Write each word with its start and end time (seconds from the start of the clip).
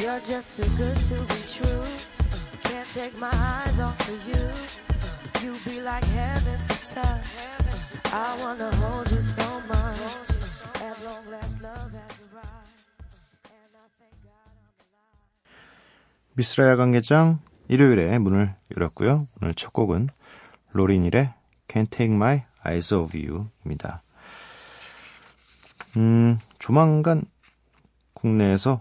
You're 0.00 0.20
just 0.20 0.56
too 0.56 0.70
good 0.78 0.96
to 0.96 1.14
be 1.28 1.40
true. 1.44 1.84
Can't 2.62 2.88
take 2.90 3.18
my 3.18 3.28
eyes 3.28 3.78
off 3.80 4.00
of 4.08 4.16
you. 4.26 4.48
You 5.44 5.58
be 5.64 5.82
like 5.82 6.04
heaven 6.04 6.58
to 6.58 6.94
touch. 6.94 8.12
I 8.12 8.36
wanna 8.40 8.74
hold 8.76 9.10
you 9.12 9.20
so 9.20 9.44
much. 9.68 10.00
At 10.80 10.96
long 11.04 11.26
last, 11.30 11.60
love 11.62 11.92
has 11.92 12.16
arrived. 12.32 12.80
And 13.44 13.72
I 13.76 13.86
thank 14.00 14.16
God 14.24 14.48
I'm 14.56 14.72
alive. 14.80 15.20
미스라 16.34 16.68
야간 16.70 16.92
개장 16.92 17.40
일요일에 17.68 18.18
문을 18.18 18.54
열었고요. 18.74 19.28
오늘 19.42 19.54
첫 19.54 19.74
곡은 19.74 20.08
로린일의 20.72 21.34
Can't 21.68 21.90
Take 21.90 22.14
My 22.14 22.42
Eyes 22.66 22.94
Off 22.94 23.14
You입니다. 23.14 24.02
음, 25.98 26.38
조만간 26.58 27.24
국내에서 28.14 28.80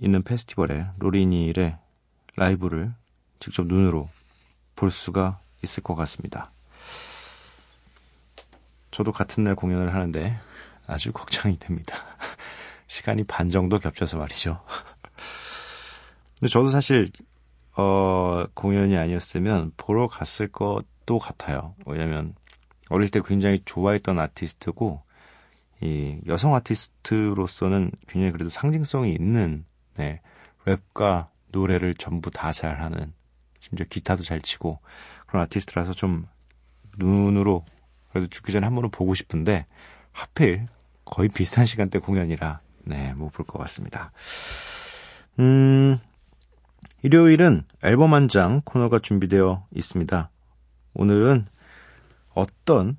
있는 0.00 0.22
페스티벌에 0.22 0.86
로린일의 0.98 1.76
라이브를 2.36 2.92
직접 3.38 3.66
눈으로 3.66 4.08
볼 4.74 4.90
수가 4.90 5.40
있을 5.62 5.82
것 5.82 5.94
같습니다. 5.94 6.48
저도 8.90 9.12
같은 9.12 9.44
날 9.44 9.54
공연을 9.54 9.94
하는데 9.94 10.38
아주 10.86 11.12
걱정이 11.12 11.58
됩니다. 11.58 11.96
시간이 12.86 13.24
반 13.24 13.50
정도 13.50 13.78
겹쳐서 13.78 14.18
말이죠. 14.18 14.60
근데 16.40 16.50
저도 16.50 16.68
사실 16.68 17.10
어, 17.76 18.44
공연이 18.54 18.96
아니었으면 18.96 19.72
보러 19.76 20.08
갔을 20.08 20.48
것도 20.48 21.18
같아요. 21.20 21.74
왜냐면 21.86 22.34
어릴 22.88 23.10
때 23.10 23.20
굉장히 23.24 23.62
좋아했던 23.64 24.18
아티스트고 24.18 25.02
이 25.82 26.18
여성 26.26 26.54
아티스트로서는 26.54 27.92
굉장히 28.08 28.32
그래도 28.32 28.50
상징성이 28.50 29.12
있는 29.12 29.64
네, 29.96 30.20
랩과 30.64 31.28
노래를 31.52 31.94
전부 31.94 32.30
다 32.30 32.52
잘하는 32.52 33.12
심지어 33.60 33.86
기타도 33.88 34.22
잘 34.22 34.40
치고 34.40 34.78
그런 35.26 35.42
아티스트라서 35.44 35.92
좀 35.92 36.26
눈으로 36.98 37.64
그래도 38.10 38.26
죽기 38.28 38.52
전에 38.52 38.66
한 38.66 38.74
번은 38.74 38.90
보고 38.90 39.14
싶은데 39.14 39.66
하필 40.12 40.66
거의 41.04 41.28
비슷한 41.28 41.66
시간대 41.66 41.98
공연이라 41.98 42.60
네, 42.84 43.12
못 43.14 43.30
볼 43.32 43.46
것 43.46 43.58
같습니다. 43.58 44.12
음, 45.38 45.98
일요일은 47.02 47.64
앨범 47.82 48.14
한 48.14 48.28
장 48.28 48.60
코너가 48.64 48.98
준비되어 48.98 49.66
있습니다. 49.74 50.30
오늘은 50.94 51.46
어떤 52.34 52.96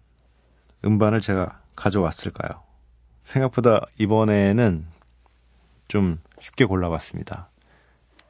음반을 0.86 1.22
제가 1.22 1.62
가져왔을까요? 1.76 2.64
생각보다 3.24 3.82
이번에는 3.98 4.86
좀 5.88 6.20
쉽게 6.42 6.66
골라봤습니다. 6.66 7.50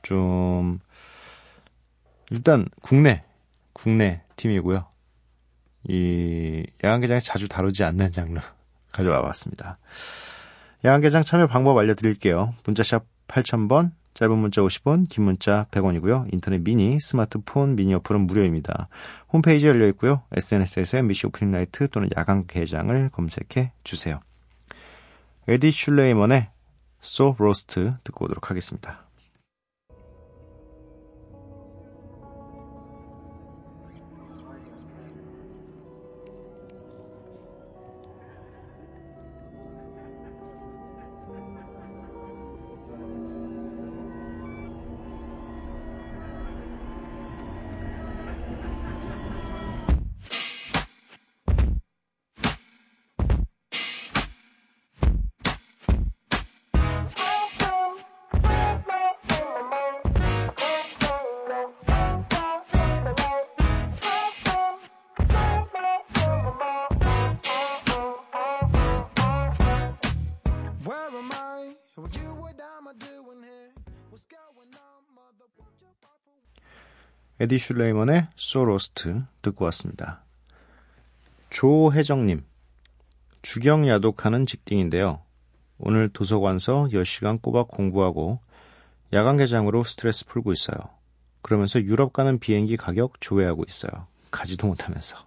좀 0.04 0.80
일단 2.30 2.68
국내 2.82 3.24
국내 3.74 4.22
팀이고요. 4.36 4.86
이 5.88 6.66
야간개장에 6.84 7.20
자주 7.20 7.48
다루지 7.48 7.84
않는 7.84 8.12
장르 8.12 8.40
가져와 8.92 9.22
봤습니다. 9.22 9.78
야간개장 10.84 11.24
참여 11.24 11.48
방법 11.48 11.78
알려드릴게요. 11.78 12.54
문자샵 12.66 13.06
8000번, 13.28 13.92
짧은 14.14 14.38
문자 14.38 14.62
50원, 14.62 15.08
긴 15.10 15.24
문자 15.24 15.66
100원이고요. 15.72 16.34
인터넷 16.34 16.62
미니, 16.62 17.00
스마트폰 17.00 17.76
미니 17.76 17.94
어플은 17.94 18.22
무료입니다. 18.22 18.90
홈페이지 19.32 19.68
열려 19.68 19.88
있고요. 19.90 20.24
SNS에서 20.34 20.98
MBC 20.98 21.28
오프닝 21.28 21.52
나이트 21.52 21.88
또는 21.90 22.10
야간 22.18 22.46
개장을 22.46 23.10
검색해 23.10 23.72
주세요. 23.84 24.20
에디 25.48 25.72
슐레이먼의 25.72 26.50
So 27.04 27.36
Roast 27.40 27.74
듣고 28.04 28.26
오도록 28.26 28.50
하겠습니다. 28.50 29.11
에디 77.42 77.58
슐레이먼의 77.58 78.28
Roast 78.56 79.16
듣고 79.42 79.66
왔습니다. 79.66 80.24
조혜정님, 81.50 82.46
주경 83.42 83.88
야독하는 83.88 84.46
직딩인데요. 84.46 85.24
오늘 85.80 86.10
도서관서 86.10 86.90
10시간 86.92 87.42
꼬박 87.42 87.70
공부하고 87.70 88.40
야간 89.14 89.38
개장으로 89.38 89.84
스트레스 89.84 90.28
풀고 90.28 90.52
있어요. 90.52 90.78
그러면서 91.42 91.82
유럽 91.82 92.14
가는 92.14 92.38
비행기 92.38 92.78
가격 92.78 93.20
조회하고 93.20 93.64
있어요. 93.68 94.06
가지도 94.30 94.68
못하면서. 94.68 95.18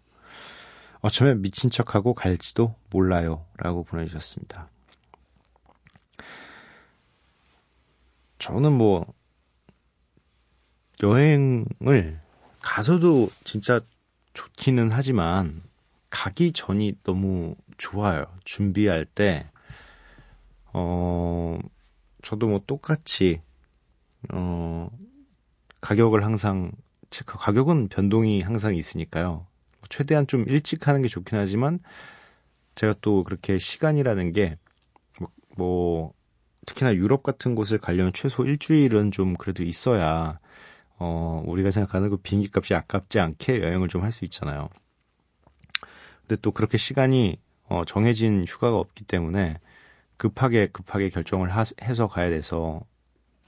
어쩌면 1.01 1.43
미친 1.43 1.69
척하고 1.69 2.15
갈지도 2.15 2.77
몰라요. 2.91 3.45
라고 3.57 3.83
보내주셨습니다. 3.83 4.69
저는 8.39 8.71
뭐, 8.71 9.05
여행을 11.03 12.21
가서도 12.63 13.29
진짜 13.45 13.81
좋기는 14.33 14.91
하지만, 14.93 15.63
가기 16.11 16.53
전이 16.53 16.95
너무 17.03 17.57
좋아요. 17.77 18.27
준비할 18.45 19.05
때, 19.05 19.47
어, 20.73 21.59
저도 22.23 22.47
뭐 22.49 22.61
똑같이, 22.67 23.41
어, 24.33 24.89
가격을 25.81 26.25
항상, 26.25 26.73
가격은 27.27 27.89
변동이 27.89 28.41
항상 28.41 28.75
있으니까요. 28.75 29.47
최대한 29.89 30.27
좀 30.27 30.45
일찍 30.49 30.89
하는 30.89 31.03
게 31.03 31.09
좋긴 31.09 31.39
하지만, 31.39 31.81
제가 32.75 32.95
또 33.01 33.23
그렇게 33.25 33.59
시간이라는 33.59 34.33
게, 34.33 34.57
뭐, 35.21 35.29
뭐 35.57 36.13
특히나 36.67 36.95
유럽 36.95 37.23
같은 37.23 37.55
곳을 37.55 37.79
가려면 37.79 38.13
최소 38.13 38.45
일주일은 38.45 39.11
좀 39.11 39.35
그래도 39.35 39.63
있어야, 39.63 40.39
어, 40.99 41.43
우리가 41.47 41.71
생각하는 41.71 42.11
그 42.11 42.17
비행기 42.19 42.51
값이 42.55 42.75
아깝지 42.75 43.21
않게 43.21 43.63
여행을 43.63 43.89
좀 43.89 44.03
할 44.03 44.13
수 44.13 44.25
있잖아요. 44.27 44.69
근데 46.27 46.41
또 46.41 46.53
그렇게 46.53 46.79
시간이, 46.79 47.39
어, 47.69 47.85
정해진 47.87 48.45
휴가가 48.47 48.79
없기 48.79 49.05
때문에 49.05 49.59
급하게 50.17 50.69
급하게 50.69 51.09
결정을 51.11 51.51
하, 51.51 51.65
해서 51.83 52.07
가야 52.09 52.31
돼서 52.31 52.81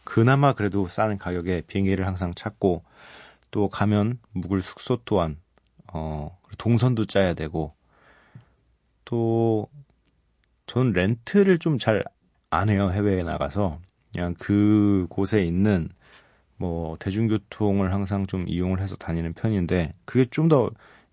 그나마 0.04 0.52
그래도 0.52 0.87
싸는 0.87 1.19
가격에 1.19 1.62
비행기를 1.66 2.06
항상 2.06 2.34
찾고 2.34 2.84
또 3.50 3.69
가면 3.69 4.19
묵을 4.32 4.60
숙소 4.62 4.98
또한, 5.04 5.38
어, 5.93 6.37
동선도 6.58 7.06
짜야 7.06 7.34
되고 7.34 7.75
또 9.04 9.69
저는 10.66 10.93
렌트를 10.93 11.58
좀 11.58 11.78
잘 11.78 12.04
안 12.50 12.69
해요 12.69 12.90
해외에 12.93 13.22
나가서 13.25 13.81
그냥 14.12 14.34
그 14.38 15.06
곳에 15.10 15.44
있는 15.44 15.88
뭐 16.58 16.97
대중교통을 16.99 17.93
항상 17.93 18.26
좀 18.26 18.47
이용을 18.49 18.81
해서 18.81 18.97
다니는 18.97 19.35
편인데 19.35 19.94
그게 20.05 20.25
좀 20.26 20.49
더 20.49 20.70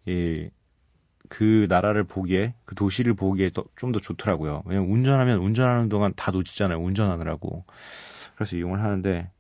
이 0.08 0.50
그 1.30 1.66
나라를 1.70 2.04
보기에 2.04 2.54
그 2.66 2.76
도시를 2.76 3.16
보기에 3.16 3.50
좀 3.76 3.92
더 3.92 4.00
좋더라고요. 4.00 4.64
왜냐면 4.66 4.90
운전하면 4.92 5.40
운전하는 5.40 5.90
동안 5.90 6.14
다 6.16 6.32
놓치잖아요. 6.32 6.78
운전하느라고. 6.80 7.66
그래서 8.36 8.56
이용을 8.56 8.84
하는데 8.84 9.32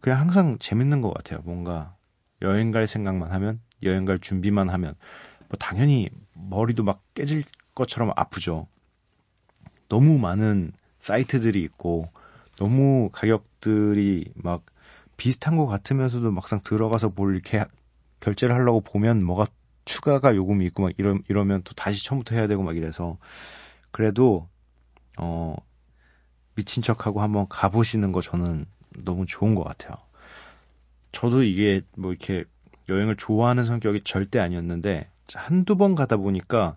그냥 0.00 0.20
항상 0.20 0.58
재밌는 0.58 1.02
것 1.02 1.12
같아요. 1.12 1.40
뭔가 1.44 1.96
여행 2.42 2.70
갈 2.70 2.86
생각만 2.86 3.30
하면 3.32 3.60
여행 3.82 4.04
갈 4.06 4.18
준비만 4.18 4.70
하면 4.70 4.94
뭐 5.48 5.58
당연히 5.58 6.08
머리도 6.34 6.82
막 6.82 7.02
깨질 7.14 7.44
것처럼 7.74 8.12
아프죠. 8.16 8.66
너무 9.88 10.18
많은 10.18 10.72
사이트들이 10.98 11.62
있고 11.62 12.06
너무 12.56 13.10
가격들이 13.12 14.32
막 14.34 14.64
비슷한 15.16 15.56
것 15.56 15.66
같으면서도 15.66 16.30
막상 16.30 16.60
들어가서 16.62 17.12
뭘 17.14 17.34
이렇게 17.34 17.64
결제를 18.20 18.54
하려고 18.54 18.80
보면 18.80 19.22
뭐가 19.24 19.46
추가가 19.84 20.34
요금이 20.34 20.64
있고 20.66 20.84
막 20.84 20.92
이러, 20.96 21.18
이러면 21.28 21.62
또 21.62 21.74
다시 21.74 22.04
처음부터 22.04 22.34
해야 22.34 22.46
되고 22.46 22.62
막 22.62 22.76
이래서 22.76 23.18
그래도 23.90 24.48
어 25.18 25.54
미친 26.54 26.82
척하고 26.82 27.20
한번 27.20 27.46
가보시는 27.48 28.12
거 28.12 28.20
저는 28.20 28.66
너무 29.04 29.26
좋은 29.26 29.54
것 29.54 29.64
같아요. 29.64 29.96
저도 31.12 31.42
이게 31.42 31.82
뭐 31.96 32.12
이렇게 32.12 32.44
여행을 32.88 33.16
좋아하는 33.16 33.64
성격이 33.64 34.02
절대 34.02 34.40
아니었는데 34.40 35.08
한두 35.32 35.76
번 35.76 35.94
가다 35.94 36.16
보니까 36.16 36.76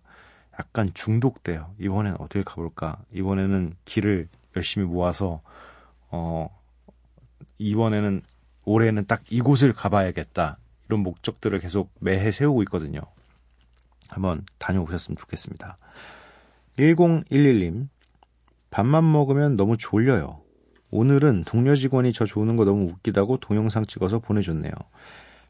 약간 0.60 0.92
중독돼요. 0.94 1.74
이번엔 1.80 2.16
어딜 2.19 2.44
가볼까? 2.44 2.98
이번에는 3.13 3.75
길을 3.86 4.28
열심히 4.56 4.86
모아서 4.86 5.42
어 6.10 6.50
이번에는 7.57 8.21
올해는 8.65 9.06
딱 9.06 9.21
이곳을 9.30 9.74
가봐야겠다. 9.74 10.57
이런 10.88 11.01
목적들을 11.01 11.59
계속 11.59 11.92
매해 12.00 12.31
세우고 12.31 12.63
있거든요. 12.63 13.01
한번 14.09 14.45
다녀오셨으면 14.57 15.18
좋겠습니다. 15.18 15.77
1011님, 16.77 17.88
밥만 18.69 19.12
먹으면 19.12 19.57
너무 19.57 19.77
졸려요. 19.77 20.42
오늘은 20.92 21.44
동료 21.45 21.75
직원이 21.75 22.13
저 22.13 22.25
조는 22.25 22.56
거 22.56 22.63
너무 22.65 22.86
웃기다고 22.86 23.38
동영상 23.38 23.86
찍어서 23.86 24.19
보내줬네요. 24.19 24.71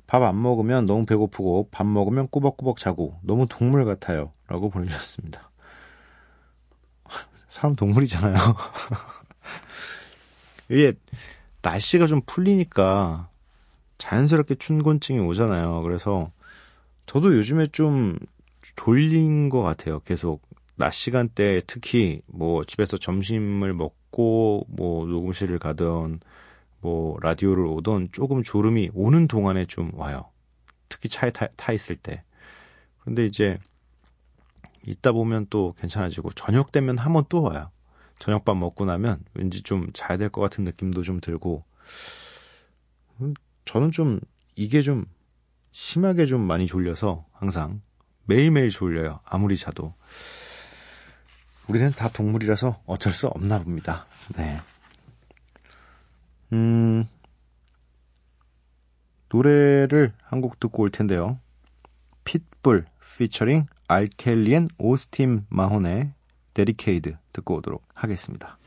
밥 0.07 0.23
안 0.23 0.41
먹으면 0.41 0.85
너무 0.85 1.05
배고프고 1.05 1.67
밥 1.69 1.85
먹으면 1.85 2.29
꾸벅꾸벅 2.29 2.77
자고 2.79 3.19
너무 3.21 3.45
동물 3.47 3.83
같아요. 3.85 4.31
라고 4.47 4.69
보내주셨습니다. 4.69 5.51
사람 7.47 7.75
동물이잖아요. 7.75 8.35
이게 10.69 10.93
날씨가 11.61 12.07
좀 12.07 12.21
풀리니까 12.25 13.29
자연스럽게 13.97 14.55
춘곤증이 14.55 15.19
오잖아요. 15.19 15.81
그래서 15.81 16.31
저도 17.05 17.35
요즘에 17.37 17.67
좀 17.67 18.17
졸린 18.75 19.49
것 19.49 19.61
같아요. 19.61 19.99
계속 20.01 20.41
낮 20.75 20.91
시간대 20.93 21.61
특히 21.67 22.21
뭐 22.27 22.63
집에서 22.63 22.97
점심을 22.97 23.73
먹고 23.73 24.65
뭐 24.69 25.07
녹음실을 25.07 25.57
가던 25.59 26.19
뭐 26.81 27.17
라디오를 27.21 27.65
오던 27.65 28.09
조금 28.11 28.43
졸음이 28.43 28.91
오는 28.93 29.27
동안에 29.27 29.65
좀 29.65 29.91
와요. 29.95 30.25
특히 30.89 31.09
차에 31.09 31.31
타, 31.31 31.47
타 31.55 31.73
있을 31.73 31.95
때. 31.95 32.23
근데 32.99 33.25
이제 33.25 33.57
있다 34.85 35.11
보면 35.11 35.47
또 35.49 35.73
괜찮아지고 35.79 36.31
저녁 36.33 36.71
되면 36.71 36.97
한 36.97 37.13
번 37.13 37.25
또 37.29 37.41
와요. 37.41 37.71
저녁밥 38.19 38.57
먹고 38.57 38.85
나면 38.85 39.23
왠지 39.33 39.61
좀 39.61 39.91
자야 39.93 40.17
될 40.17 40.29
것 40.29 40.41
같은 40.41 40.63
느낌도 40.63 41.03
좀 41.03 41.19
들고 41.21 41.63
음, 43.21 43.33
저는 43.65 43.91
좀 43.91 44.19
이게 44.55 44.81
좀 44.81 45.05
심하게 45.71 46.25
좀 46.25 46.41
많이 46.41 46.65
졸려서 46.67 47.25
항상 47.31 47.81
매일매일 48.25 48.69
졸려요. 48.69 49.19
아무리 49.23 49.55
자도. 49.55 49.93
우리는 51.67 51.91
다 51.91 52.09
동물이라서 52.09 52.81
어쩔 52.85 53.13
수 53.13 53.27
없나 53.27 53.59
봅니다. 53.63 54.05
네. 54.35 54.59
음, 56.53 57.05
노래를 59.29 60.13
한 60.23 60.41
곡 60.41 60.59
듣고 60.59 60.83
올 60.83 60.91
텐데요. 60.91 61.39
핏불 62.23 62.85
피처링 63.17 63.65
알켈리엔 63.87 64.67
오스틴 64.77 65.45
마혼의 65.49 66.13
데리케이드 66.57 67.15
듣고 67.33 67.57
오도록 67.57 67.87
하겠습니다. 67.93 68.57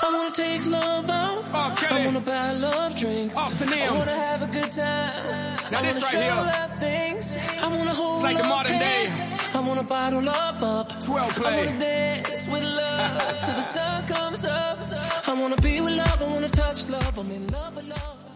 I 0.00 0.14
wanna 0.14 0.32
take 0.32 0.62
love 0.70 1.10
out. 1.10 1.44
I 1.90 2.06
wanna 2.06 2.22
buy 2.24 2.54
love 2.54 2.94
drinks. 2.94 3.36
I 3.36 3.90
wanna 3.90 4.14
have 4.14 4.42
a 4.46 4.50
good 4.52 4.70
time. 4.70 5.58
Now 5.72 5.80
I 5.80 5.90
this 5.90 5.98
wanna 5.98 6.06
right 6.06 6.14
show 6.14 6.22
here. 6.22 6.46
love 6.54 6.78
things. 6.78 7.26
I 7.58 7.66
wanna 7.66 7.94
hold 7.98 8.22
It's 8.22 8.28
like 8.30 8.38
the 8.38 8.46
love's 8.46 8.70
modern 8.70 8.78
day. 8.78 9.02
hand. 9.10 9.40
I 9.54 9.58
wanna 9.58 9.82
bottle 9.82 10.28
up 10.28 10.62
up. 10.62 10.88
12 11.02 11.18
I 11.18 11.34
play. 11.34 11.66
wanna 11.66 11.78
dance 11.82 12.46
with 12.46 12.62
love 12.62 13.34
till 13.42 13.56
the 13.58 13.66
sun 13.74 14.06
comes 14.06 14.44
up. 14.46 14.78
I 15.26 15.32
wanna 15.34 15.56
be 15.58 15.80
with 15.80 15.96
love. 15.98 16.22
I 16.22 16.26
wanna 16.30 16.48
touch 16.48 16.88
love. 16.88 17.18
I'm 17.18 17.30
in 17.32 17.44
love 17.50 17.74
with 17.74 17.88
love. 17.90 18.27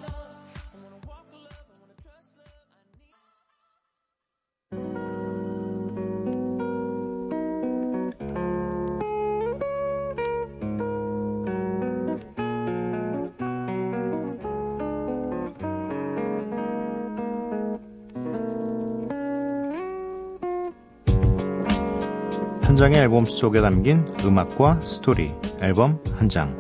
한 22.73 22.77
장의 22.79 23.01
앨범 23.01 23.27
속에 23.27 23.61
담긴 23.61 24.09
음악과 24.25 24.81
스토리, 24.81 25.31
앨범 25.61 26.03
한 26.17 26.27
장. 26.27 26.57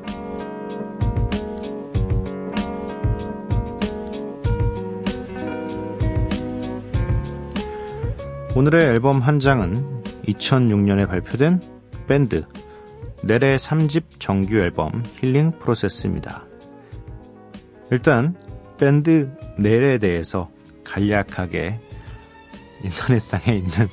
오늘의 8.55 8.89
앨범 8.89 9.21
한 9.21 9.39
장은 9.39 10.03
2006년에 10.29 11.09
발표된 11.09 11.63
밴드 12.07 12.45
넬의 13.23 13.57
3집 13.57 14.03
정규 14.19 14.57
앨범 14.57 15.03
Healing 15.19 15.53
Process입니다. 15.59 16.45
일단 17.91 18.37
밴드 18.77 19.31
넬에 19.57 19.97
대해서 19.97 20.51
간략하게 20.85 21.81
인터넷상에 22.85 23.57
있는 23.57 23.89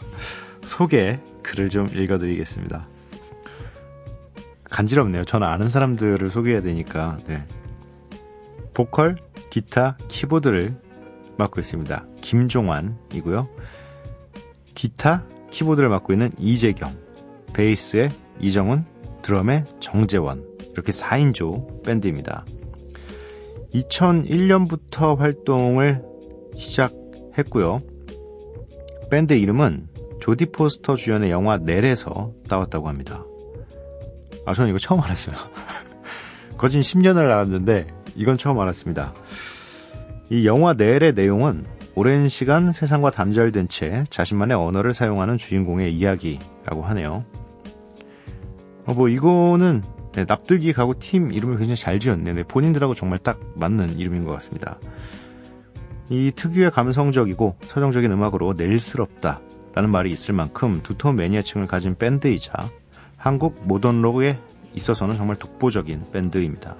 소개 0.64 1.18
글을 1.42 1.68
좀 1.68 1.88
읽어드리겠습니다. 1.88 2.88
간지럽네요. 4.70 5.24
저는 5.24 5.46
아는 5.46 5.68
사람들을 5.68 6.30
소개해야 6.30 6.60
되니까. 6.60 7.18
네. 7.26 7.36
보컬, 8.74 9.16
기타, 9.50 9.98
키보드를 10.08 10.74
맡고 11.36 11.60
있습니다. 11.60 12.06
김종환이고요. 12.22 13.48
기타, 14.74 15.24
키보드를 15.50 15.88
맡고 15.90 16.12
있는 16.14 16.32
이재경, 16.38 16.96
베이스의 17.52 18.12
이정훈, 18.40 18.86
드럼의 19.20 19.64
정재원 19.78 20.44
이렇게 20.72 20.90
4인조 20.90 21.84
밴드입니다. 21.84 22.44
2001년부터 23.74 25.16
활동을 25.16 26.02
시작했고요. 26.56 27.82
밴드 29.10 29.34
이름은 29.34 29.88
조디 30.22 30.46
포스터 30.52 30.94
주연의 30.94 31.32
영화 31.32 31.58
넬에서 31.58 32.32
따왔다고 32.48 32.86
합니다. 32.86 33.24
아, 34.46 34.54
저는 34.54 34.70
이거 34.70 34.78
처음 34.78 35.00
알았어요. 35.00 35.34
거진 36.56 36.80
10년을 36.80 37.18
알았는데 37.18 37.88
이건 38.14 38.36
처음 38.36 38.60
알았습니다. 38.60 39.14
이 40.30 40.46
영화 40.46 40.74
넬의 40.74 41.14
내용은 41.14 41.64
오랜 41.96 42.28
시간 42.28 42.70
세상과 42.70 43.10
단절된 43.10 43.66
채 43.66 44.04
자신만의 44.10 44.56
언어를 44.56 44.94
사용하는 44.94 45.38
주인공의 45.38 45.92
이야기라고 45.92 46.84
하네요. 46.84 47.24
어, 48.86 48.94
뭐 48.94 49.08
이거는 49.08 49.82
네, 50.12 50.24
납득이 50.24 50.72
가고 50.72 50.96
팀 51.00 51.32
이름을 51.32 51.56
굉장히 51.56 51.74
잘 51.74 51.98
지었네요. 51.98 52.34
네, 52.34 52.42
본인들하고 52.44 52.94
정말 52.94 53.18
딱 53.18 53.40
맞는 53.56 53.98
이름인 53.98 54.22
것 54.22 54.30
같습니다. 54.34 54.78
이 56.10 56.30
특유의 56.30 56.70
감성적이고 56.70 57.56
서정적인 57.64 58.12
음악으로 58.12 58.54
넬스럽다 58.56 59.40
라는 59.74 59.90
말이 59.90 60.10
있을 60.10 60.34
만큼 60.34 60.80
두터운 60.82 61.16
매니아층을 61.16 61.66
가진 61.66 61.96
밴드이자 61.96 62.70
한국 63.16 63.66
모던 63.66 64.02
록에 64.02 64.38
있어서는 64.74 65.16
정말 65.16 65.36
독보적인 65.36 66.00
밴드입니다. 66.12 66.76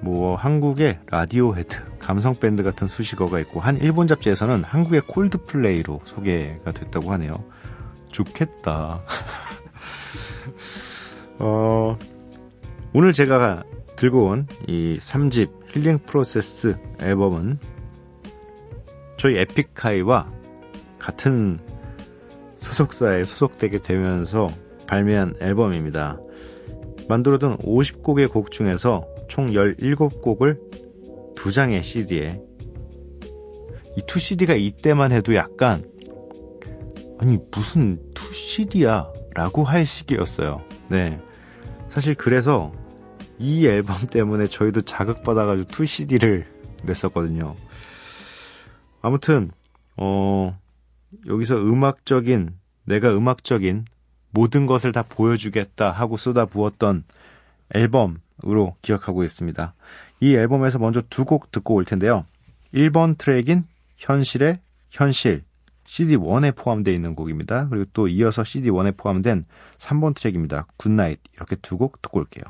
뭐 0.00 0.36
한국의 0.36 0.98
라디오 1.06 1.54
헤드, 1.54 1.78
감성 1.98 2.34
밴드 2.34 2.62
같은 2.62 2.88
수식어가 2.88 3.40
있고 3.40 3.60
한 3.60 3.78
일본 3.78 4.06
잡지에서는 4.06 4.64
한국의 4.64 5.02
Coldplay로 5.02 6.02
소개가 6.04 6.72
됐다고 6.72 7.12
하네요. 7.12 7.42
좋겠다. 8.08 9.00
어, 11.38 11.98
오늘 12.92 13.12
제가 13.12 13.64
들고 13.96 14.26
온 14.26 14.46
이 14.68 14.96
3집 14.98 15.50
힐링 15.68 15.98
프로세스 15.98 16.76
앨범은 17.00 17.58
저희 19.16 19.38
에픽하이와 19.38 20.30
같은 21.04 21.58
소속사에 22.56 23.24
소속되게 23.24 23.82
되면서 23.82 24.50
발매한 24.86 25.34
앨범입니다. 25.38 26.18
만들어둔 27.10 27.58
50곡의 27.58 28.32
곡 28.32 28.50
중에서 28.50 29.06
총 29.28 29.48
17곡을 29.48 30.58
두 31.34 31.52
장의 31.52 31.82
CD에 31.82 32.40
이 33.98 34.00
2CD가 34.00 34.58
이때만 34.58 35.12
해도 35.12 35.34
약간 35.34 35.84
아니 37.18 37.36
무슨 37.52 37.98
2CD야 38.14 39.12
라고 39.34 39.62
할 39.62 39.84
시기였어요. 39.84 40.64
네. 40.88 41.20
사실 41.90 42.14
그래서 42.14 42.72
이 43.38 43.66
앨범 43.66 44.06
때문에 44.06 44.46
저희도 44.46 44.82
자극받아가지고 44.82 45.68
2CD를 45.68 46.46
냈었거든요. 46.82 47.56
아무튼, 49.02 49.50
어, 49.98 50.58
여기서 51.26 51.56
음악적인, 51.56 52.50
내가 52.84 53.16
음악적인 53.16 53.84
모든 54.30 54.66
것을 54.66 54.92
다 54.92 55.02
보여주겠다 55.02 55.90
하고 55.90 56.16
쏟아 56.16 56.44
부었던 56.44 57.04
앨범으로 57.74 58.76
기억하고 58.82 59.24
있습니다. 59.24 59.74
이 60.20 60.34
앨범에서 60.34 60.78
먼저 60.78 61.02
두 61.08 61.24
곡 61.24 61.50
듣고 61.52 61.74
올 61.74 61.84
텐데요. 61.84 62.24
1번 62.74 63.16
트랙인 63.18 63.64
현실의 63.96 64.60
현실, 64.90 65.44
CD1에 65.86 66.56
포함되어 66.56 66.92
있는 66.94 67.14
곡입니다. 67.14 67.68
그리고 67.68 67.84
또 67.92 68.08
이어서 68.08 68.42
CD1에 68.42 68.96
포함된 68.96 69.44
3번 69.78 70.14
트랙입니다. 70.14 70.66
Good 70.76 70.94
Night. 70.94 71.20
이렇게 71.34 71.56
두 71.56 71.76
곡 71.76 72.00
듣고 72.02 72.20
올게요. 72.20 72.42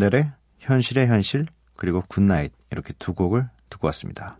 넬의 0.00 0.32
현실의 0.60 1.06
현실 1.08 1.46
그리고 1.76 2.02
Good 2.08 2.28
Night 2.28 2.52
이렇게 2.70 2.94
두 2.98 3.14
곡을 3.14 3.48
듣고 3.68 3.86
왔습니다. 3.88 4.38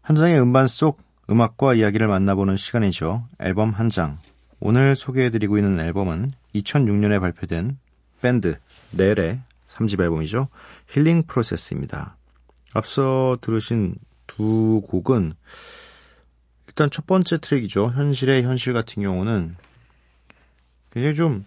한 0.00 0.16
장의 0.16 0.40
음반 0.40 0.66
속 0.66 1.00
음악과 1.30 1.74
이야기를 1.74 2.08
만나보는 2.08 2.56
시간이죠. 2.56 3.28
앨범 3.38 3.70
한 3.70 3.88
장. 3.88 4.18
오늘 4.58 4.96
소개해드리고 4.96 5.58
있는 5.58 5.78
앨범은 5.78 6.32
2006년에 6.56 7.20
발표된 7.20 7.78
밴드 8.20 8.56
넬의 8.92 9.40
3집 9.66 10.00
앨범이죠. 10.00 10.48
Healing 10.88 11.22
Process입니다. 11.22 12.16
앞서 12.74 13.38
들으신 13.40 13.94
두 14.26 14.82
곡은 14.88 15.34
일단 16.66 16.90
첫 16.90 17.06
번째 17.06 17.38
트랙이죠. 17.38 17.92
현실의 17.94 18.42
현실 18.42 18.72
같은 18.72 19.02
경우는 19.02 19.56
굉장히 20.90 21.14
좀 21.14 21.44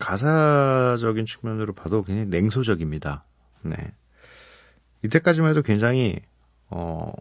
가사적인 0.00 1.26
측면으로 1.26 1.74
봐도 1.74 2.02
굉장히 2.02 2.28
냉소적입니다. 2.28 3.24
네. 3.62 3.76
이때까지만 5.02 5.50
해도 5.50 5.62
굉장히, 5.62 6.18
어, 6.68 7.12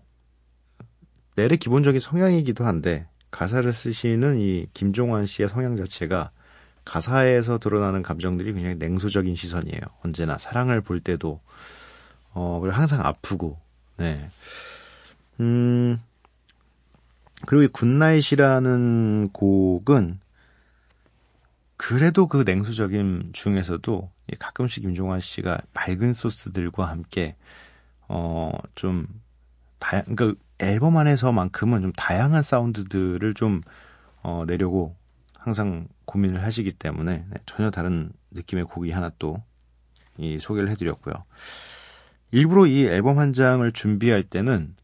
넬의 1.36 1.58
기본적인 1.58 2.00
성향이기도 2.00 2.66
한데, 2.66 3.08
가사를 3.32 3.72
쓰시는 3.72 4.40
이 4.40 4.68
김종환 4.74 5.26
씨의 5.28 5.50
성향 5.50 5.76
자체가 5.76 6.32
가사에서 6.86 7.60
드러나는 7.60 8.02
감정들이 8.02 8.54
굉장히 8.54 8.76
냉소적인 8.76 9.36
시선이에요. 9.36 9.82
언제나 10.04 10.38
사랑을 10.38 10.82
볼 10.82 11.00
때도, 11.00 11.40
어, 12.32 12.60
그리고 12.62 12.76
항상 12.76 13.06
아프고, 13.06 13.60
네. 13.98 14.30
음, 15.40 16.02
그리고 17.46 17.64
이 17.64 17.68
Good 17.68 18.08
Night이라는 18.08 19.30
곡은 19.34 20.20
그래도 21.80 22.28
그 22.28 22.44
냉소적인 22.46 23.32
중에서도 23.32 24.12
가끔씩 24.38 24.84
김종완 24.84 25.22
씨가 25.22 25.62
맑은 25.74 26.14
소스들과 26.14 26.90
함께 26.90 27.38
어좀 28.08 29.08
다양 29.80 30.04
그러니까 30.04 30.40
앨범 30.60 30.98
안에서만큼은 30.98 31.82
좀 31.82 31.92
다양한 31.94 32.44
사운드들을 32.44 33.34
좀 33.34 33.62
어, 34.22 34.44
내려고 34.46 34.98
항상 35.38 35.88
고민을 36.04 36.44
하시기 36.44 36.74
때문에 36.74 37.26
네, 37.30 37.38
전혀 37.46 37.72
다른 37.72 38.12
느낌의 38.32 38.66
곡이 38.66 38.92
하나 38.92 39.10
또 39.18 39.42
이 40.20 40.38
소개를 40.40 40.70
해드렸고요. 40.70 41.14
일부러 42.32 42.68
이 42.68 42.86
앨범 42.86 43.18
한 43.18 43.34
장을 43.34 43.70
준비할 43.72 44.24
때는 44.24 44.76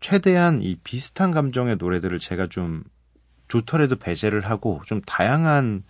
최대한 0.00 0.60
이 0.60 0.76
비슷한 0.76 1.30
감정의 1.30 1.76
노래들을 1.76 2.18
제가 2.18 2.48
좀 2.48 2.82
좋더라도 3.48 3.96
배제를 3.96 4.40
하고 4.40 4.82
좀 4.84 5.00
다양한 5.02 5.84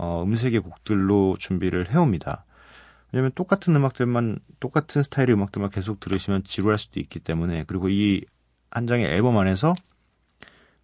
어, 0.00 0.22
음색의 0.24 0.60
곡들로 0.60 1.36
준비를 1.38 1.90
해옵니다. 1.92 2.44
왜냐면 3.12 3.32
똑같은 3.34 3.76
음악들만 3.76 4.38
똑같은 4.60 5.02
스타일의 5.02 5.34
음악들만 5.34 5.70
계속 5.70 6.00
들으시면 6.00 6.44
지루할 6.44 6.78
수도 6.78 7.00
있기 7.00 7.20
때문에 7.20 7.64
그리고 7.66 7.88
이 7.88 8.22
한 8.70 8.86
장의 8.86 9.06
앨범 9.06 9.36
안에서 9.38 9.74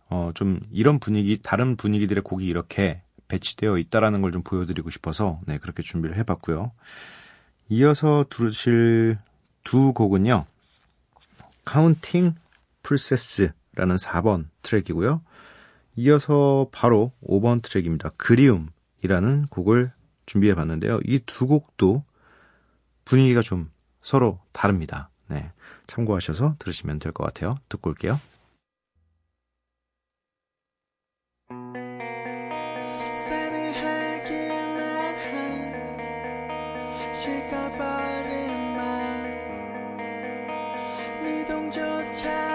어, 0.09 0.31
좀 0.35 0.61
이런 0.73 0.99
분위기 0.99 1.39
다른 1.43 1.77
분위기들의 1.77 2.23
곡이 2.23 2.47
이렇게 2.47 3.03
배치되어 3.29 3.79
있다라는 3.79 4.23
걸 4.23 4.33
좀 4.33 4.43
보여드리고 4.43 4.91
싶어서 4.91 5.41
네 5.47 5.59
그렇게 5.59 5.83
준비를 5.83 6.17
해봤고요. 6.17 6.73
이어서 7.69 8.25
들으실 8.29 9.19
두 9.65 9.93
곡은요. 9.93 10.45
Counting 11.65 12.35
Pulses라는 12.83 13.97
4번 13.97 14.47
트랙이고요. 14.63 15.23
이어서 15.97 16.69
바로 16.71 17.13
5번 17.25 17.63
트랙입니다. 17.63 18.11
그리움 18.17 18.69
이라는 19.03 19.47
곡을 19.49 19.93
준비해 20.27 20.55
봤는데요. 20.55 21.01
이 21.05 21.21
두 21.27 21.47
곡도 21.47 22.05
분위기가 23.05 23.41
좀 23.43 23.71
서로 24.01 24.41
다릅니다. 24.53 25.11
네. 25.29 25.53
참고하셔서 25.87 26.57
들으시면 26.59 26.99
될 26.99 27.13
것 27.13 27.25
같아요. 27.25 27.57
듣고 27.69 27.91
올게요. 27.91 28.19
식어버린 37.47 38.75
마음 38.77 39.97
미동조차 41.25 42.46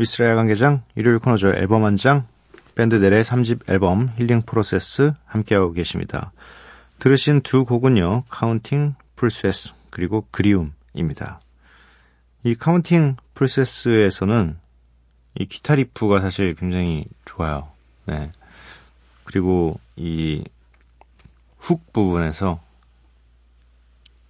미쓰라의 0.00 0.34
야간개장 0.34 0.82
일요일 0.96 1.18
코너죠. 1.18 1.48
앨범 1.50 1.84
한 1.84 1.96
장, 1.96 2.26
밴드 2.74 2.94
넬의 2.94 3.22
3집 3.22 3.70
앨범 3.70 4.10
Healing 4.16 4.42
Process 4.42 5.12
함께하고 5.26 5.72
계십니다. 5.72 6.32
들으신 6.98 7.40
두 7.40 7.64
곡은요. 7.64 8.24
Counting 8.28 8.94
Pulses 9.16 9.74
그리고 9.90 10.26
그리움입니다. 10.30 11.40
이 12.44 12.54
Counting 12.54 13.16
Pulses에서는 13.34 14.58
이 15.38 15.46
기타 15.46 15.74
riff가 15.74 16.20
사실 16.20 16.54
굉장히 16.54 17.06
좋아요. 17.24 17.68
네. 18.06 18.32
그리고 19.24 19.78
이 19.96 20.44
hook 21.60 21.92
부분에서 21.92 22.60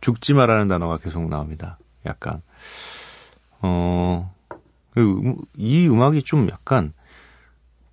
죽지 0.01 0.35
마라는 0.35 0.69
단어가 0.69 0.99
계속 0.99 1.29
나옵니다. 1.29 1.79
약간 2.07 2.43
어, 3.61 4.35
이 5.57 5.89
음악이 5.89 6.23
좀 6.23 6.49
약간, 6.51 6.93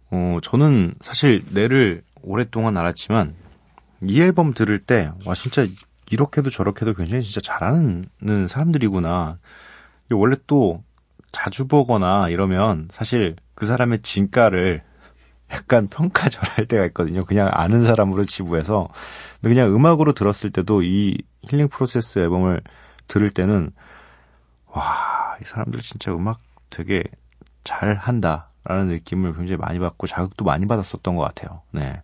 어, 0.09 0.37
저는 0.41 0.95
사실 1.01 1.41
내를 1.53 2.03
오랫동안 2.21 2.77
알았지만, 2.77 3.35
이 4.03 4.21
앨범 4.21 4.53
들을 4.53 4.79
때, 4.79 5.11
와, 5.25 5.33
진짜 5.33 5.65
이렇게도 6.09 6.49
저렇게도 6.49 6.93
굉장히 6.93 7.23
진짜 7.23 7.41
잘하는 7.41 8.07
사람들이구나. 8.47 9.39
원래 10.11 10.35
또 10.47 10.83
자주 11.31 11.67
보거나 11.67 12.29
이러면 12.29 12.87
사실 12.91 13.35
그 13.55 13.65
사람의 13.65 13.99
진가를 13.99 14.83
약간 15.51 15.87
평가절할 15.87 16.67
때가 16.67 16.85
있거든요. 16.87 17.25
그냥 17.25 17.49
아는 17.51 17.85
사람으로 17.85 18.25
지부해서. 18.25 18.89
근데 19.41 19.53
그냥 19.53 19.73
음악으로 19.75 20.13
들었을 20.13 20.49
때도 20.51 20.81
이 20.81 21.17
힐링 21.43 21.67
프로세스 21.67 22.19
앨범을 22.19 22.61
들을 23.07 23.29
때는 23.29 23.71
와, 24.67 25.37
이 25.41 25.45
사람들 25.45 25.81
진짜 25.81 26.13
음악 26.13 26.39
되게 26.69 27.03
잘 27.63 27.95
한다라는 27.95 28.87
느낌을 28.87 29.35
굉장히 29.35 29.57
많이 29.57 29.79
받고 29.79 30.07
자극도 30.07 30.45
많이 30.45 30.65
받았었던 30.65 31.15
것 31.15 31.23
같아요. 31.23 31.61
네. 31.71 32.01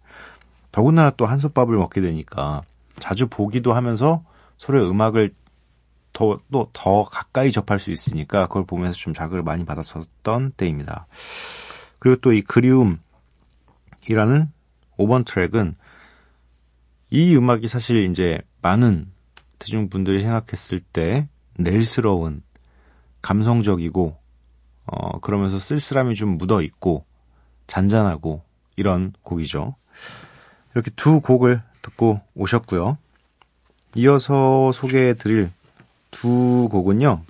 더군다나 0.72 1.12
또 1.12 1.25
한솥밥을 1.25 1.77
먹게 1.77 2.01
되니까 2.01 2.62
자주 3.00 3.27
보기도 3.27 3.74
하면서 3.74 4.24
서로의 4.58 4.89
음악을 4.89 5.34
더, 6.13 6.39
또 6.51 6.70
더 6.74 7.03
가까이 7.05 7.51
접할 7.51 7.79
수 7.79 7.91
있으니까 7.91 8.48
그걸 8.48 8.65
보면서 8.65 8.98
좀 8.98 9.13
자극을 9.13 9.41
많이 9.43 9.65
받았었던 9.65 10.53
때입니다. 10.58 11.08
그리고 12.00 12.20
또 12.22 12.34
이 12.34 12.41
그리움이라는 12.41 13.00
5번 14.98 15.25
트랙은 15.25 15.75
이 17.10 17.36
음악이 17.36 17.67
사실 17.67 18.10
이제 18.10 18.41
많은 18.62 19.12
대중분들이 19.60 20.22
생각했을 20.22 20.79
때 20.79 21.29
낼스러운 21.58 22.43
감성적이고 23.22 24.18
어 24.85 25.19
그러면서 25.19 25.59
쓸쓸함이 25.59 26.15
좀 26.15 26.37
묻어 26.37 26.61
있고 26.61 27.05
잔잔하고 27.67 28.43
이런 28.75 29.13
곡이죠. 29.24 29.75
이렇게 30.74 30.91
두 30.91 31.22
곡을 31.22 31.61
듣고 31.81 32.22
오셨고요. 32.35 32.98
이어서 33.96 34.72
소개해 34.72 35.13
드릴 35.13 35.50
두 36.11 36.67
곡은요. 36.72 37.24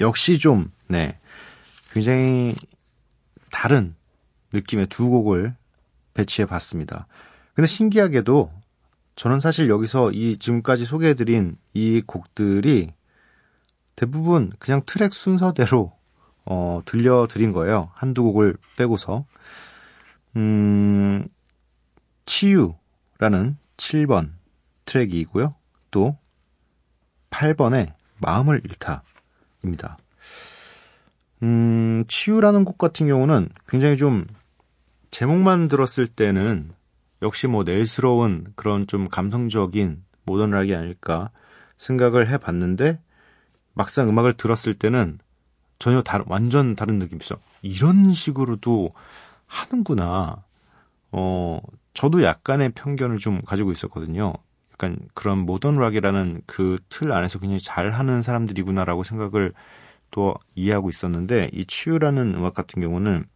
역시 0.00 0.38
좀 0.38 0.70
네. 0.88 1.16
굉장히 1.92 2.54
다른 3.50 3.94
느낌의 4.52 4.86
두 4.86 5.08
곡을 5.08 5.54
배치해 6.14 6.46
봤습니다. 6.46 7.06
근데 7.54 7.66
신기하게도 7.66 8.50
저는 9.16 9.38
사실 9.38 9.68
여기서 9.68 10.10
이 10.10 10.36
지금까지 10.36 10.84
소개해 10.84 11.14
드린 11.14 11.56
이 11.72 12.02
곡들이 12.04 12.92
대부분 13.96 14.52
그냥 14.58 14.82
트랙 14.84 15.12
순서대로 15.12 15.92
어, 16.46 16.80
들려드린 16.84 17.52
거예요. 17.52 17.90
한두 17.94 18.22
곡을 18.24 18.56
빼고서. 18.76 19.24
음, 20.36 21.26
치유라는 22.26 23.56
7번 23.76 24.30
트랙이고요. 24.84 25.54
또 25.90 26.16
8번의 27.30 27.92
마음을 28.20 28.60
잃다입니다. 28.64 29.96
음, 31.42 32.04
치유라는 32.08 32.64
곡 32.64 32.78
같은 32.78 33.06
경우는 33.06 33.48
굉장히 33.68 33.96
좀 33.96 34.26
제목만 35.10 35.68
들었을 35.68 36.06
때는 36.06 36.72
역시 37.22 37.46
뭐 37.46 37.64
낼스러운 37.64 38.52
그런 38.56 38.86
좀 38.86 39.08
감성적인 39.08 40.02
모던 40.24 40.50
락이 40.50 40.74
아닐까 40.74 41.30
생각을 41.76 42.28
해봤는데 42.28 42.98
막상 43.74 44.08
음악을 44.08 44.34
들었을 44.34 44.74
때는 44.74 45.18
전혀 45.78 46.02
다른, 46.02 46.24
완전 46.28 46.76
다른 46.76 46.98
느낌이죠. 46.98 47.36
이런 47.62 48.14
식으로도 48.14 48.92
하는구나. 49.46 50.42
어, 51.12 51.60
저도 51.94 52.22
약간의 52.22 52.70
편견을 52.72 53.18
좀 53.18 53.40
가지고 53.42 53.72
있었거든요. 53.72 54.34
약간 54.72 54.98
그런 55.14 55.38
모던 55.38 55.76
락이라는 55.76 56.42
그 56.46 56.78
틀 56.88 57.12
안에서 57.12 57.38
굉장히 57.38 57.60
잘 57.60 57.90
하는 57.92 58.22
사람들이구나라고 58.22 59.04
생각을 59.04 59.52
또 60.10 60.34
이해하고 60.54 60.88
있었는데, 60.90 61.50
이 61.52 61.66
치유라는 61.66 62.34
음악 62.34 62.54
같은 62.54 62.80
경우는 62.82 63.26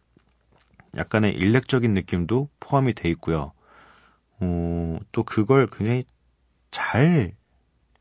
약간의 0.95 1.33
일렉적인 1.35 1.93
느낌도 1.93 2.49
포함이 2.59 2.93
돼 2.95 3.09
있고요. 3.09 3.51
어, 4.39 4.97
또 5.11 5.23
그걸 5.23 5.67
굉장히 5.67 6.05
잘 6.71 7.33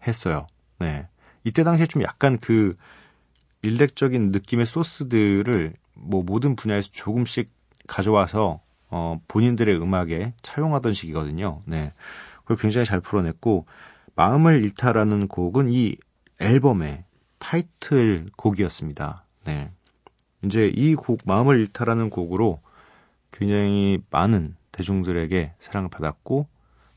했어요. 0.06 0.46
네. 0.78 1.08
이때 1.44 1.64
당시에 1.64 1.86
좀 1.86 2.02
약간 2.02 2.38
그 2.38 2.76
일렉적인 3.62 4.30
느낌의 4.32 4.66
소스들을 4.66 5.74
뭐 5.94 6.22
모든 6.22 6.56
분야에서 6.56 6.90
조금씩 6.92 7.50
가져와서 7.86 8.60
어 8.90 9.20
본인들의 9.28 9.80
음악에 9.80 10.34
차용하던 10.42 10.94
시기거든요. 10.94 11.62
네. 11.66 11.92
그걸 12.42 12.56
굉장히 12.56 12.86
잘 12.86 13.00
풀어냈고 13.00 13.66
마음을 14.14 14.64
잃다라는 14.64 15.28
곡은 15.28 15.70
이 15.70 15.96
앨범의 16.40 17.04
타이틀 17.38 18.28
곡이었습니다. 18.36 19.24
네. 19.44 19.70
이제 20.44 20.68
이 20.74 20.94
곡 20.94 21.20
마음을 21.24 21.58
잃다라는 21.60 22.10
곡으로 22.10 22.60
굉장히 23.32 23.98
많은 24.10 24.56
대중들에게 24.72 25.54
사랑을 25.58 25.90
받았고 25.90 26.46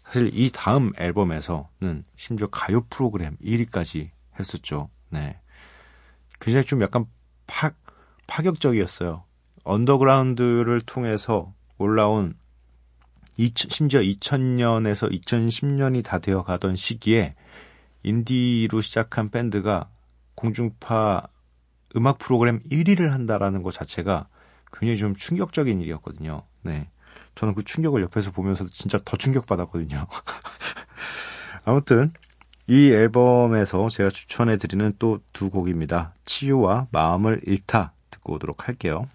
사실 0.05 0.29
이 0.33 0.51
다음 0.53 0.91
앨범에서는 0.97 2.03
심지어 2.15 2.47
가요 2.47 2.81
프로그램 2.89 3.37
1위까지 3.43 4.09
했었죠. 4.41 4.89
네. 5.09 5.39
굉장히 6.39 6.65
좀 6.65 6.81
약간 6.81 7.05
파, 7.47 7.71
파격적이었어요. 8.27 9.23
언더그라운드를 9.63 10.81
통해서 10.81 11.53
올라온 11.77 12.35
2000, 13.37 13.69
심지어 13.69 14.01
2000년에서 14.01 15.11
2010년이 15.11 16.03
다 16.03 16.19
되어 16.19 16.43
가던 16.43 16.75
시기에 16.75 17.35
인디로 18.03 18.81
시작한 18.81 19.29
밴드가 19.29 19.89
공중파 20.35 21.27
음악 21.95 22.17
프로그램 22.17 22.61
1위를 22.63 23.11
한다라는 23.11 23.63
것 23.63 23.71
자체가 23.71 24.27
굉장히 24.73 24.97
좀 24.97 25.15
충격적인 25.15 25.81
일이었거든요. 25.81 26.43
네. 26.61 26.89
저는 27.35 27.53
그 27.53 27.63
충격을 27.63 28.01
옆에서 28.03 28.31
보면서 28.31 28.65
진짜 28.67 28.99
더 29.03 29.17
충격받았거든요. 29.17 30.07
아무튼 31.65 32.13
이 32.67 32.89
앨범에서 32.91 33.89
제가 33.89 34.09
추천해 34.09 34.57
드리는 34.57 34.93
또 34.99 35.19
두 35.33 35.49
곡입니다. 35.49 36.13
치유와 36.25 36.87
마음을 36.91 37.41
잃다 37.45 37.93
듣고 38.09 38.33
오도록 38.35 38.67
할게요. 38.67 39.07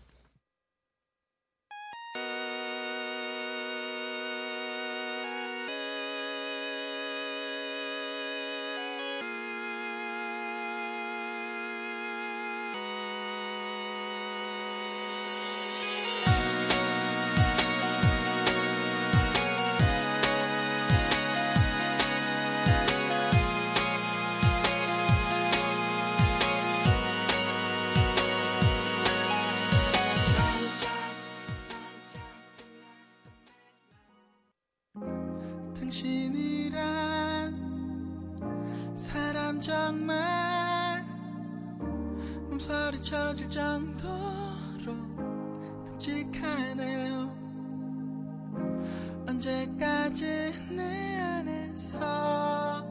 몸살이 42.57 43.03
찾을 43.03 43.51
정도로 43.51 44.95
끔찍하네요. 45.85 47.37
언제까지 49.29 50.25
내 50.71 51.19
안에서 51.19 52.83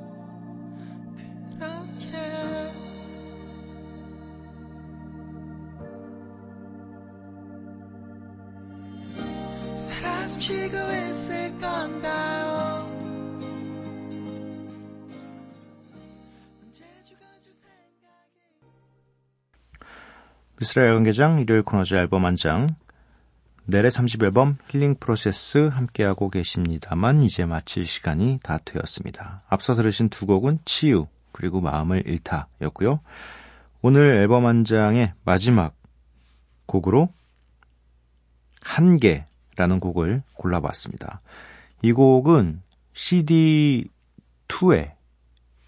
그렇게 1.57 2.11
살아 9.75 10.27
숨 10.27 10.39
쉬고 10.39 10.77
있을 11.09 11.57
건가? 11.57 12.44
미스라 20.57 20.87
야간개장 20.87 21.41
일요일 21.41 21.63
코너즈 21.63 21.95
앨범 21.95 22.23
한 22.23 22.37
장. 22.37 22.65
내래 23.65 23.89
30앨범 23.89 24.55
힐링 24.69 24.95
프로세스 24.95 25.67
함께하고 25.67 26.29
계십니다만 26.29 27.23
이제 27.23 27.45
마칠 27.45 27.85
시간이 27.85 28.39
다 28.41 28.57
되었습니다. 28.63 29.41
앞서 29.49 29.75
들으신 29.75 30.07
두 30.07 30.25
곡은 30.25 30.59
치유 30.63 31.07
그리고 31.33 31.59
마음을 31.59 32.07
잃다였고요. 32.07 33.01
오늘 33.81 34.15
앨범 34.15 34.45
한 34.45 34.63
장의 34.63 35.11
마지막 35.25 35.75
곡으로 36.67 37.09
한계라는 38.61 39.81
곡을 39.81 40.23
골라봤습니다. 40.35 41.19
이 41.81 41.91
곡은 41.91 42.61
CD2에 42.93 44.93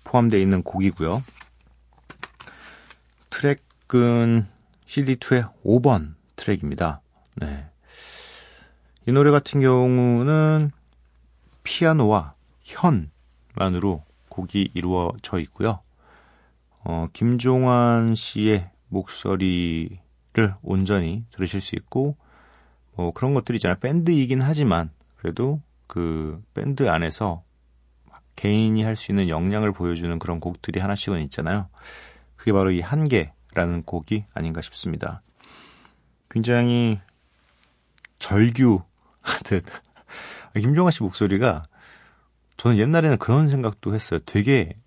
포함되어 0.06 0.40
있는 0.40 0.64
곡이고요. 0.64 1.22
트랙은 3.30 4.56
CD2의 4.88 5.52
5번 5.64 6.16
트랙입니다. 6.36 7.02
네. 7.36 7.66
이 9.06 9.12
노래 9.12 9.32
같은 9.32 9.62
경우는 9.62 10.72
피아노와 11.64 12.34
현만으로 12.62 14.04
곡이 14.30 14.72
이루어져 14.74 15.40
있고요. 15.40 15.82
어, 16.84 17.08
김종환 17.14 18.16
씨의 18.16 18.70
목소리를 18.88 20.00
온전히 20.62 21.26
들으실 21.32 21.60
수 21.62 21.76
있고, 21.76 22.16
뭐 22.96 23.12
그런 23.12 23.34
것들이 23.34 23.58
있잖아요. 23.58 23.78
밴드이긴 23.80 24.42
하지만, 24.42 24.90
그래도 25.18 25.62
그 25.88 26.42
밴드 26.54 26.90
안에서 26.90 27.44
개인이 28.36 28.82
할 28.84 28.96
수 28.96 29.12
있는 29.12 29.30
역량을 29.30 29.72
보여주는 29.72 30.18
그런 30.20 30.40
곡들이 30.40 30.80
하나씩은 30.80 31.22
있잖아요. 31.24 31.68
그게 32.36 32.54
바로 32.54 32.72
이 32.72 32.82
한계 32.82 33.34
라는 33.58 33.82
곡이 33.82 34.26
아닌가 34.36 34.62
싶습니다. 34.62 35.24
굉장히 36.30 37.00
절규하듯 38.20 39.66
김종환 40.54 40.92
씨 40.92 41.02
목소리가 41.02 41.64
저는 42.58 42.78
옛날에는 42.78 43.18
그런 43.18 43.50
생각도 43.50 43.96
했어요. 43.96 44.20
되게 44.28 44.78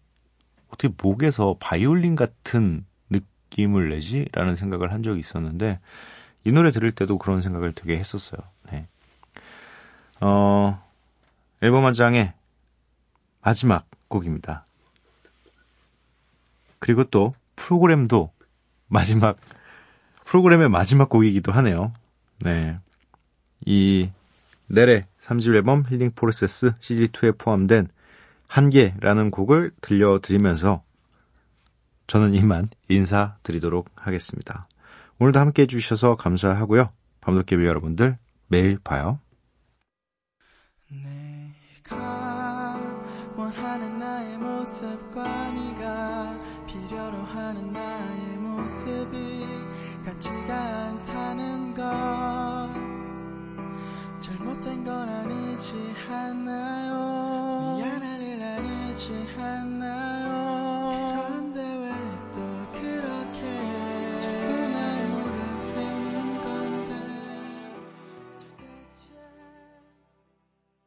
어떻게 0.69 0.95
목에서 0.97 1.57
바이올린 1.59 2.15
같은 2.15 2.87
느낌을 3.11 3.89
내지? 3.89 4.29
라는 4.31 4.55
생각을 4.55 4.93
한 4.93 5.03
적이 5.03 5.19
있었는데 5.19 5.81
이 6.45 6.53
노래 6.53 6.71
들을 6.71 6.93
때도 6.93 7.19
그런 7.19 7.43
생각을 7.43 7.73
되게 7.73 7.99
했었어요. 7.99 8.41
네. 8.71 8.87
어, 10.21 10.81
앨범 11.61 11.85
한 11.87 11.95
장의 11.95 12.33
마지막 13.43 13.85
곡입니다. 14.07 14.65
그리고 16.79 17.03
또 17.03 17.35
프로그램도 17.57 18.31
마지막 18.91 19.39
프로그램의 20.27 20.69
마지막 20.69 21.09
곡이기도 21.09 21.53
하네요. 21.53 21.93
네. 22.41 22.79
이 23.65 24.11
내래 24.67 25.07
3집 25.21 25.55
앨범 25.55 25.85
힐링 25.89 26.11
프로세스 26.15 26.75
CD2에 26.81 27.39
포함된 27.39 27.89
한계라는 28.47 29.31
곡을 29.31 29.73
들려드리면서 29.81 30.83
저는 32.07 32.35
이만 32.35 32.69
인사드리도록 32.89 33.91
하겠습니다. 33.95 34.67
오늘도 35.19 35.39
함께 35.39 35.63
해주셔서 35.63 36.17
감사하고요. 36.17 36.91
밤도깨비 37.21 37.65
여러분들 37.65 38.19
매일 38.49 38.79
봐요. 38.83 39.21
내 40.89 41.20
같지가 50.21 50.55
않다는 50.55 51.73
것. 51.73 51.81
잘못된 54.21 54.85
건 54.85 55.09
아니지 55.09 55.75
않나요 56.11 56.90